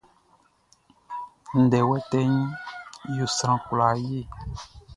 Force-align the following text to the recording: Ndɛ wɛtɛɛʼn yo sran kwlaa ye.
Ndɛ 1.63 1.79
wɛtɛɛʼn 1.89 2.35
yo 3.15 3.25
sran 3.35 3.57
kwlaa 3.65 3.95
ye. 4.09 4.21